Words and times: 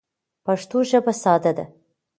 پښتو 0.45 0.77
ژبه 0.89 1.13
ساده 1.21 1.51
ده. 1.57 1.65